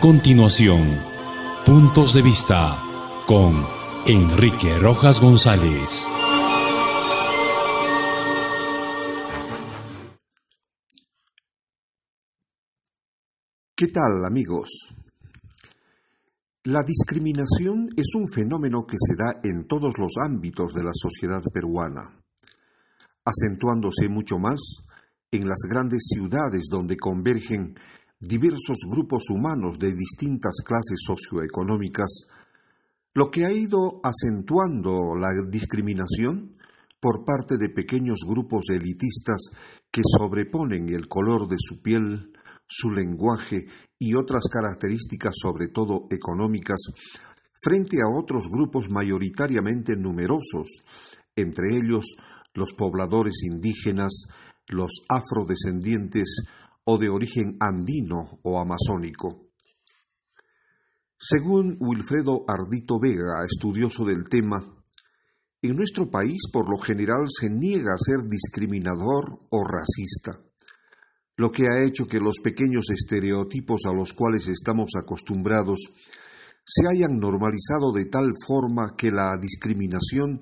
continuación, 0.00 0.98
Puntos 1.66 2.14
de 2.14 2.22
Vista 2.22 2.82
con 3.26 3.54
Enrique 4.06 4.78
Rojas 4.78 5.20
González. 5.20 6.06
¿Qué 13.76 13.88
tal 13.88 14.24
amigos? 14.26 14.70
La 16.64 16.80
discriminación 16.82 17.90
es 17.94 18.14
un 18.14 18.26
fenómeno 18.26 18.86
que 18.86 18.96
se 18.98 19.16
da 19.16 19.38
en 19.44 19.66
todos 19.66 19.98
los 19.98 20.12
ámbitos 20.16 20.72
de 20.72 20.82
la 20.82 20.92
sociedad 20.94 21.42
peruana, 21.52 22.22
acentuándose 23.22 24.08
mucho 24.08 24.38
más 24.38 24.60
en 25.30 25.46
las 25.46 25.60
grandes 25.68 26.08
ciudades 26.08 26.68
donde 26.70 26.96
convergen 26.96 27.74
diversos 28.20 28.78
grupos 28.86 29.30
humanos 29.30 29.78
de 29.78 29.94
distintas 29.94 30.56
clases 30.64 31.00
socioeconómicas, 31.04 32.26
lo 33.14 33.30
que 33.30 33.46
ha 33.46 33.52
ido 33.52 34.00
acentuando 34.04 35.16
la 35.16 35.28
discriminación 35.48 36.52
por 37.00 37.24
parte 37.24 37.56
de 37.58 37.70
pequeños 37.70 38.20
grupos 38.28 38.66
elitistas 38.68 39.50
que 39.90 40.02
sobreponen 40.04 40.90
el 40.90 41.08
color 41.08 41.48
de 41.48 41.56
su 41.58 41.80
piel, 41.80 42.30
su 42.66 42.90
lenguaje 42.90 43.66
y 43.98 44.14
otras 44.14 44.44
características 44.48 45.34
sobre 45.34 45.68
todo 45.68 46.06
económicas 46.10 46.78
frente 47.62 47.98
a 48.00 48.08
otros 48.08 48.48
grupos 48.48 48.88
mayoritariamente 48.90 49.96
numerosos, 49.96 50.84
entre 51.34 51.76
ellos 51.76 52.16
los 52.54 52.72
pobladores 52.74 53.42
indígenas, 53.42 54.26
los 54.68 55.04
afrodescendientes 55.08 56.42
o 56.90 56.98
de 56.98 57.08
origen 57.08 57.56
andino 57.60 58.40
o 58.42 58.58
amazónico. 58.58 59.52
Según 61.16 61.76
Wilfredo 61.78 62.44
Ardito 62.48 62.98
Vega, 62.98 63.46
estudioso 63.46 64.04
del 64.04 64.24
tema, 64.28 64.58
en 65.62 65.76
nuestro 65.76 66.10
país 66.10 66.50
por 66.52 66.68
lo 66.68 66.78
general 66.78 67.28
se 67.28 67.48
niega 67.48 67.94
a 67.94 68.02
ser 68.02 68.28
discriminador 68.28 69.38
o 69.50 69.62
racista, 69.62 70.32
lo 71.36 71.52
que 71.52 71.68
ha 71.68 71.86
hecho 71.86 72.08
que 72.08 72.18
los 72.18 72.40
pequeños 72.42 72.90
estereotipos 72.90 73.82
a 73.86 73.94
los 73.94 74.12
cuales 74.12 74.48
estamos 74.48 74.90
acostumbrados 75.00 75.78
se 76.64 76.88
hayan 76.90 77.20
normalizado 77.20 77.92
de 77.94 78.06
tal 78.06 78.32
forma 78.44 78.96
que 78.96 79.12
la 79.12 79.36
discriminación 79.40 80.40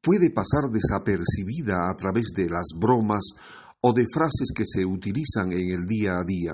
puede 0.00 0.30
pasar 0.30 0.70
desapercibida 0.72 1.90
a 1.90 1.94
través 1.94 2.32
de 2.34 2.48
las 2.48 2.72
bromas 2.80 3.34
o 3.86 3.92
de 3.92 4.06
frases 4.10 4.48
que 4.56 4.64
se 4.64 4.86
utilizan 4.86 5.52
en 5.52 5.68
el 5.68 5.84
día 5.84 6.12
a 6.16 6.24
día. 6.24 6.52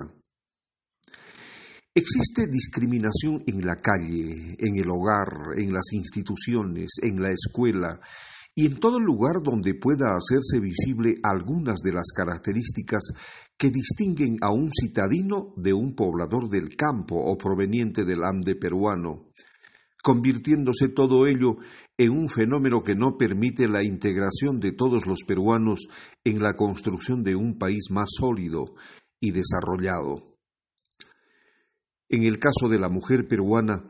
Existe 1.94 2.48
discriminación 2.50 3.44
en 3.46 3.64
la 3.64 3.76
calle, 3.76 4.56
en 4.58 4.76
el 4.76 4.90
hogar, 4.90 5.56
en 5.56 5.72
las 5.72 5.92
instituciones, 5.92 6.88
en 7.00 7.22
la 7.22 7.30
escuela 7.30 8.00
y 8.52 8.66
en 8.66 8.80
todo 8.80 8.98
lugar 8.98 9.42
donde 9.44 9.74
pueda 9.74 10.16
hacerse 10.16 10.58
visible 10.58 11.18
algunas 11.22 11.78
de 11.84 11.92
las 11.92 12.10
características 12.12 13.12
que 13.56 13.70
distinguen 13.70 14.38
a 14.42 14.52
un 14.52 14.68
citadino 14.72 15.54
de 15.56 15.72
un 15.72 15.94
poblador 15.94 16.48
del 16.50 16.74
campo 16.74 17.14
o 17.14 17.38
proveniente 17.38 18.04
del 18.04 18.24
Ande 18.24 18.56
peruano, 18.56 19.30
convirtiéndose 20.02 20.88
todo 20.88 21.26
ello 21.26 21.56
en 21.98 22.10
un 22.12 22.28
fenómeno 22.28 22.82
que 22.82 22.94
no 22.94 23.16
permite 23.18 23.68
la 23.68 23.84
integración 23.84 24.60
de 24.60 24.72
todos 24.72 25.06
los 25.06 25.20
peruanos 25.26 25.88
en 26.24 26.42
la 26.42 26.54
construcción 26.54 27.22
de 27.22 27.36
un 27.36 27.58
país 27.58 27.90
más 27.90 28.08
sólido 28.18 28.74
y 29.20 29.32
desarrollado. 29.32 30.24
En 32.08 32.24
el 32.24 32.38
caso 32.38 32.68
de 32.68 32.78
la 32.78 32.88
mujer 32.88 33.26
peruana, 33.28 33.84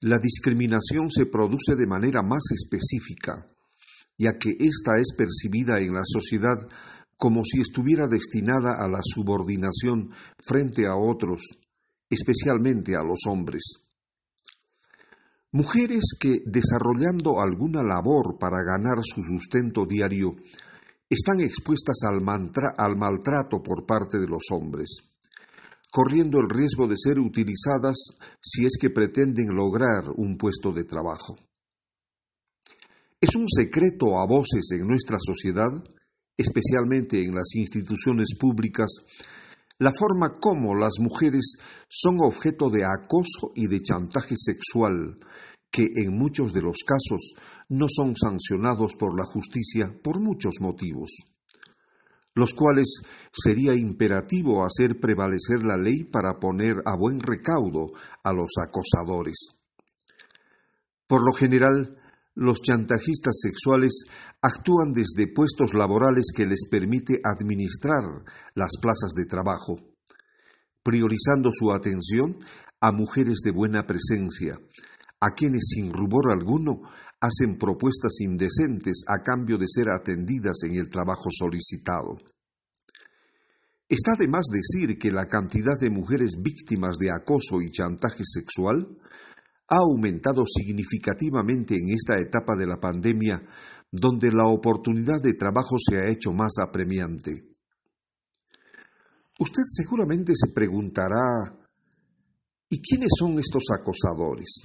la 0.00 0.18
discriminación 0.18 1.10
se 1.10 1.26
produce 1.26 1.74
de 1.76 1.86
manera 1.86 2.22
más 2.22 2.44
específica, 2.52 3.44
ya 4.16 4.38
que 4.38 4.50
ésta 4.58 4.98
es 5.00 5.12
percibida 5.16 5.80
en 5.80 5.92
la 5.92 6.02
sociedad 6.04 6.56
como 7.16 7.42
si 7.44 7.60
estuviera 7.60 8.06
destinada 8.06 8.76
a 8.78 8.86
la 8.86 9.00
subordinación 9.02 10.10
frente 10.38 10.86
a 10.86 10.94
otros, 10.94 11.42
especialmente 12.08 12.94
a 12.94 13.02
los 13.02 13.26
hombres. 13.26 13.87
Mujeres 15.50 16.12
que, 16.20 16.42
desarrollando 16.44 17.40
alguna 17.40 17.82
labor 17.82 18.36
para 18.38 18.58
ganar 18.62 19.02
su 19.02 19.22
sustento 19.22 19.86
diario, 19.86 20.32
están 21.08 21.40
expuestas 21.40 22.00
al, 22.02 22.20
al, 22.76 22.96
maltrato 22.96 23.62
por 23.62 23.86
parte 23.86 24.18
de 24.18 24.26
los 24.26 24.44
hombres, 24.50 25.08
corriendo 25.90 26.38
el 26.40 26.50
riesgo 26.50 26.86
de 26.86 26.96
ser 26.98 27.18
utilizadas 27.18 27.96
si 28.42 28.66
es 28.66 28.76
que 28.78 28.90
pretenden 28.90 29.48
lograr 29.56 30.10
un 30.16 30.36
puesto 30.36 30.70
de 30.70 30.84
trabajo. 30.84 31.34
Es 33.18 33.34
un 33.34 33.48
secreto 33.48 34.20
a 34.20 34.26
voces 34.26 34.68
en 34.72 34.86
nuestra 34.86 35.16
sociedad, 35.18 35.72
especialmente 36.36 37.22
en 37.22 37.34
las 37.34 37.54
instituciones 37.54 38.36
públicas, 38.38 38.88
la 39.78 39.92
forma 39.92 40.32
como 40.40 40.74
las 40.74 40.94
mujeres 40.98 41.56
son 41.88 42.20
objeto 42.20 42.68
de 42.68 42.84
acoso 42.84 43.52
y 43.54 43.68
de 43.68 43.80
chantaje 43.80 44.34
sexual, 44.36 45.16
que 45.70 45.86
en 45.94 46.18
muchos 46.18 46.52
de 46.52 46.62
los 46.62 46.78
casos 46.84 47.34
no 47.68 47.86
son 47.88 48.16
sancionados 48.16 48.96
por 48.98 49.16
la 49.16 49.24
justicia 49.24 49.94
por 50.02 50.20
muchos 50.20 50.56
motivos, 50.60 51.10
los 52.34 52.54
cuales 52.54 53.02
sería 53.32 53.74
imperativo 53.74 54.64
hacer 54.64 54.98
prevalecer 54.98 55.62
la 55.62 55.76
ley 55.76 56.04
para 56.10 56.38
poner 56.40 56.76
a 56.84 56.96
buen 56.96 57.20
recaudo 57.20 57.92
a 58.24 58.32
los 58.32 58.50
acosadores. 58.60 59.50
Por 61.06 61.24
lo 61.24 61.32
general, 61.32 61.97
los 62.38 62.62
chantajistas 62.62 63.40
sexuales 63.42 64.04
actúan 64.40 64.92
desde 64.92 65.32
puestos 65.32 65.74
laborales 65.74 66.26
que 66.32 66.46
les 66.46 66.68
permite 66.70 67.18
administrar 67.24 68.22
las 68.54 68.70
plazas 68.80 69.10
de 69.16 69.26
trabajo, 69.26 69.74
priorizando 70.84 71.50
su 71.52 71.72
atención 71.72 72.38
a 72.80 72.92
mujeres 72.92 73.38
de 73.42 73.50
buena 73.50 73.86
presencia, 73.86 74.56
a 75.20 75.34
quienes 75.34 75.70
sin 75.74 75.92
rubor 75.92 76.30
alguno 76.30 76.82
hacen 77.20 77.58
propuestas 77.58 78.20
indecentes 78.20 79.02
a 79.08 79.20
cambio 79.20 79.58
de 79.58 79.66
ser 79.66 79.88
atendidas 79.90 80.62
en 80.62 80.76
el 80.76 80.88
trabajo 80.88 81.30
solicitado. 81.36 82.14
Está 83.88 84.12
de 84.16 84.28
más 84.28 84.46
decir 84.52 84.96
que 84.96 85.10
la 85.10 85.26
cantidad 85.26 85.74
de 85.80 85.90
mujeres 85.90 86.36
víctimas 86.40 86.98
de 86.98 87.10
acoso 87.10 87.60
y 87.60 87.72
chantaje 87.72 88.22
sexual 88.22 88.86
ha 89.68 89.76
aumentado 89.76 90.44
significativamente 90.46 91.74
en 91.74 91.90
esta 91.90 92.18
etapa 92.18 92.56
de 92.56 92.66
la 92.66 92.78
pandemia, 92.80 93.40
donde 93.90 94.30
la 94.32 94.46
oportunidad 94.46 95.20
de 95.22 95.34
trabajo 95.34 95.76
se 95.78 95.98
ha 95.98 96.10
hecho 96.10 96.32
más 96.32 96.54
apremiante. 96.60 97.48
Usted 99.38 99.62
seguramente 99.68 100.32
se 100.34 100.52
preguntará, 100.52 101.54
¿y 102.68 102.80
quiénes 102.80 103.10
son 103.18 103.38
estos 103.38 103.64
acosadores? 103.78 104.64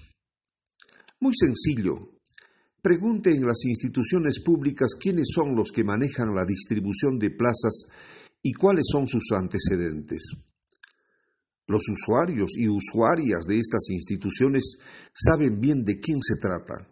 Muy 1.19 1.33
sencillo. 1.35 1.93
Pregunte 2.81 3.29
en 3.29 3.45
las 3.45 3.63
instituciones 3.65 4.41
públicas 4.43 4.95
quiénes 4.99 5.27
son 5.33 5.55
los 5.55 5.71
que 5.71 5.83
manejan 5.83 6.33
la 6.35 6.43
distribución 6.43 7.17
de 7.17 7.29
plazas 7.29 7.87
y 8.41 8.51
cuáles 8.53 8.85
son 8.91 9.07
sus 9.07 9.31
antecedentes. 9.31 10.35
Los 11.67 11.83
usuarios 11.89 12.51
y 12.57 12.67
usuarias 12.67 13.45
de 13.45 13.59
estas 13.59 13.89
instituciones 13.89 14.77
saben 15.13 15.59
bien 15.59 15.83
de 15.83 15.99
quién 15.99 16.21
se 16.21 16.35
trata, 16.35 16.89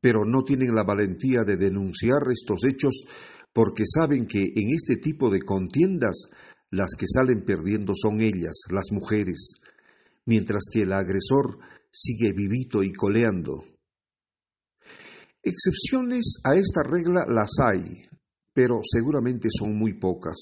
pero 0.00 0.24
no 0.24 0.42
tienen 0.42 0.74
la 0.74 0.84
valentía 0.84 1.42
de 1.44 1.56
denunciar 1.56 2.20
estos 2.30 2.64
hechos 2.64 3.04
porque 3.52 3.84
saben 3.86 4.26
que 4.26 4.40
en 4.40 4.70
este 4.74 4.96
tipo 4.96 5.30
de 5.30 5.40
contiendas 5.40 6.28
las 6.70 6.90
que 6.98 7.06
salen 7.06 7.44
perdiendo 7.44 7.94
son 7.96 8.20
ellas, 8.20 8.60
las 8.70 8.92
mujeres, 8.92 9.54
mientras 10.26 10.64
que 10.70 10.82
el 10.82 10.92
agresor 10.92 11.58
sigue 11.90 12.32
vivito 12.32 12.82
y 12.82 12.92
coleando. 12.92 13.64
Excepciones 15.42 16.40
a 16.44 16.56
esta 16.56 16.82
regla 16.82 17.24
las 17.26 17.52
hay, 17.58 18.02
pero 18.52 18.80
seguramente 18.82 19.48
son 19.50 19.78
muy 19.78 19.98
pocas. 19.98 20.36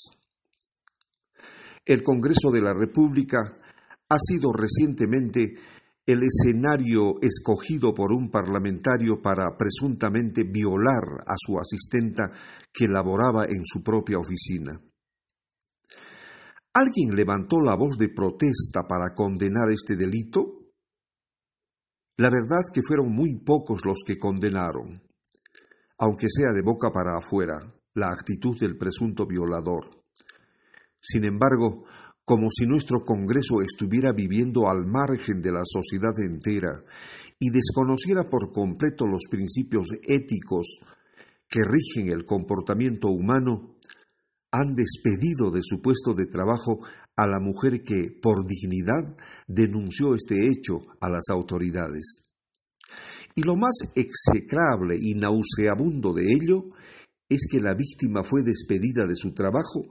El 1.87 2.03
Congreso 2.03 2.51
de 2.51 2.61
la 2.61 2.75
República 2.75 3.39
ha 4.09 4.19
sido 4.19 4.53
recientemente 4.53 5.55
el 6.05 6.25
escenario 6.25 7.15
escogido 7.23 7.95
por 7.95 8.13
un 8.13 8.29
parlamentario 8.29 9.23
para 9.23 9.57
presuntamente 9.57 10.43
violar 10.43 11.23
a 11.25 11.35
su 11.37 11.57
asistenta 11.61 12.33
que 12.73 12.89
laboraba 12.89 13.45
en 13.45 13.65
su 13.65 13.85
propia 13.85 14.19
oficina. 14.19 14.73
¿Alguien 16.75 17.15
levantó 17.15 17.61
la 17.61 17.77
voz 17.77 17.97
de 17.99 18.09
protesta 18.09 18.83
para 18.89 19.15
condenar 19.15 19.71
este 19.71 19.95
delito? 19.95 20.73
La 22.17 22.31
verdad 22.31 22.67
que 22.73 22.83
fueron 22.83 23.15
muy 23.15 23.45
pocos 23.45 23.85
los 23.85 24.03
que 24.05 24.19
condenaron, 24.19 25.03
aunque 25.99 26.27
sea 26.29 26.53
de 26.53 26.63
boca 26.63 26.91
para 26.91 27.17
afuera, 27.17 27.59
la 27.95 28.11
actitud 28.11 28.59
del 28.59 28.77
presunto 28.77 29.25
violador. 29.25 30.06
Sin 31.09 31.25
embargo, 31.25 31.85
como 32.25 32.49
si 32.51 32.67
nuestro 32.67 32.99
Congreso 33.07 33.63
estuviera 33.63 34.13
viviendo 34.13 34.69
al 34.69 34.87
margen 34.87 35.41
de 35.41 35.53
la 35.53 35.63
sociedad 35.65 36.15
entera 36.19 36.83
y 37.39 37.51
desconociera 37.51 38.25
por 38.29 38.51
completo 38.53 39.07
los 39.07 39.29
principios 39.31 39.87
éticos 40.03 40.81
que 41.49 41.61
rigen 41.63 42.09
el 42.09 42.25
comportamiento 42.25 43.07
humano, 43.09 43.77
han 44.51 44.75
despedido 44.75 45.53
de 45.53 45.61
su 45.63 45.81
puesto 45.81 46.15
de 46.15 46.27
trabajo 46.27 46.81
a 47.15 47.29
la 47.29 47.39
mujer 47.39 47.83
que, 47.83 48.11
por 48.21 48.45
dignidad, 48.45 49.17
denunció 49.47 50.17
este 50.17 50.49
hecho 50.49 50.81
a 51.01 51.09
las 51.09 51.29
autoridades. 51.31 52.23
Y 53.37 53.43
lo 53.43 53.55
más 53.55 53.77
execrable 53.95 54.97
y 55.01 55.15
nauseabundo 55.15 56.13
de 56.13 56.25
ello 56.33 56.65
es 57.29 57.47
que 57.49 57.61
la 57.61 57.75
víctima 57.75 58.25
fue 58.25 58.43
despedida 58.43 59.07
de 59.07 59.15
su 59.15 59.33
trabajo 59.33 59.85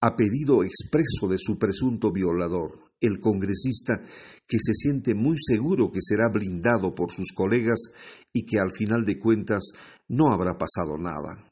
a 0.00 0.14
pedido 0.14 0.62
expreso 0.62 1.26
de 1.28 1.38
su 1.38 1.58
presunto 1.58 2.12
violador, 2.12 2.92
el 3.00 3.18
congresista 3.20 4.00
que 4.46 4.58
se 4.58 4.74
siente 4.74 5.14
muy 5.14 5.36
seguro 5.38 5.90
que 5.90 6.00
será 6.00 6.28
blindado 6.32 6.94
por 6.94 7.12
sus 7.12 7.32
colegas 7.32 7.80
y 8.32 8.44
que 8.44 8.58
al 8.58 8.72
final 8.72 9.04
de 9.04 9.18
cuentas 9.18 9.72
no 10.08 10.32
habrá 10.32 10.56
pasado 10.56 10.96
nada. 10.98 11.44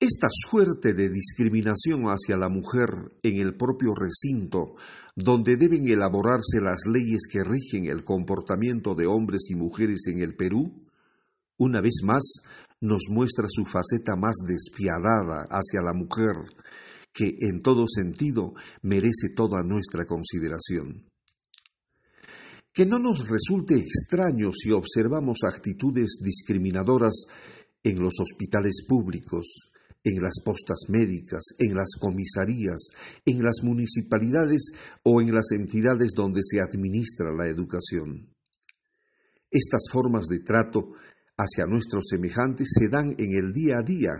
Esta 0.00 0.28
suerte 0.30 0.94
de 0.94 1.08
discriminación 1.08 2.04
hacia 2.04 2.36
la 2.36 2.48
mujer 2.48 2.88
en 3.24 3.40
el 3.40 3.56
propio 3.56 3.94
recinto, 3.96 4.76
donde 5.16 5.56
deben 5.56 5.88
elaborarse 5.88 6.60
las 6.62 6.86
leyes 6.86 7.22
que 7.28 7.42
rigen 7.42 7.86
el 7.86 8.04
comportamiento 8.04 8.94
de 8.94 9.06
hombres 9.06 9.48
y 9.50 9.56
mujeres 9.56 10.06
en 10.06 10.22
el 10.22 10.36
Perú, 10.36 10.86
una 11.56 11.80
vez 11.80 12.02
más 12.04 12.22
nos 12.80 13.04
muestra 13.10 13.46
su 13.48 13.64
faceta 13.64 14.16
más 14.16 14.36
despiadada 14.46 15.46
hacia 15.50 15.82
la 15.82 15.92
mujer, 15.92 16.34
que 17.12 17.34
en 17.40 17.60
todo 17.60 17.86
sentido 17.88 18.52
merece 18.82 19.30
toda 19.34 19.62
nuestra 19.64 20.04
consideración. 20.04 21.08
Que 22.72 22.86
no 22.86 22.98
nos 22.98 23.28
resulte 23.28 23.74
extraño 23.74 24.52
si 24.52 24.70
observamos 24.70 25.38
actitudes 25.42 26.18
discriminadoras 26.22 27.26
en 27.82 27.98
los 27.98 28.14
hospitales 28.20 28.84
públicos, 28.86 29.72
en 30.04 30.22
las 30.22 30.40
postas 30.44 30.84
médicas, 30.88 31.42
en 31.58 31.74
las 31.74 31.96
comisarías, 31.98 32.90
en 33.24 33.42
las 33.42 33.62
municipalidades 33.64 34.70
o 35.02 35.20
en 35.20 35.34
las 35.34 35.50
entidades 35.50 36.12
donde 36.14 36.42
se 36.44 36.60
administra 36.60 37.32
la 37.36 37.48
educación. 37.48 38.32
Estas 39.50 39.88
formas 39.90 40.26
de 40.26 40.40
trato 40.40 40.92
hacia 41.38 41.66
nuestros 41.66 42.08
semejantes 42.10 42.68
se 42.76 42.88
dan 42.88 43.14
en 43.16 43.38
el 43.38 43.52
día 43.52 43.78
a 43.78 43.82
día, 43.82 44.10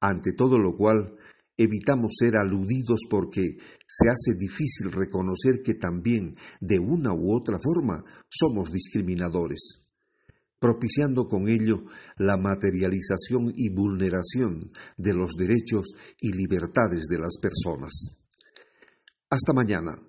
ante 0.00 0.32
todo 0.32 0.58
lo 0.58 0.74
cual 0.74 1.14
evitamos 1.58 2.14
ser 2.18 2.36
aludidos 2.36 3.00
porque 3.10 3.58
se 3.86 4.08
hace 4.08 4.34
difícil 4.38 4.90
reconocer 4.90 5.60
que 5.62 5.74
también, 5.74 6.34
de 6.60 6.78
una 6.78 7.12
u 7.12 7.36
otra 7.36 7.58
forma, 7.62 8.02
somos 8.28 8.72
discriminadores, 8.72 9.82
propiciando 10.58 11.26
con 11.26 11.48
ello 11.48 11.84
la 12.16 12.36
materialización 12.38 13.52
y 13.54 13.68
vulneración 13.68 14.60
de 14.96 15.14
los 15.14 15.32
derechos 15.36 15.92
y 16.20 16.32
libertades 16.32 17.06
de 17.08 17.18
las 17.18 17.38
personas. 17.38 18.16
Hasta 19.28 19.52
mañana. 19.52 20.07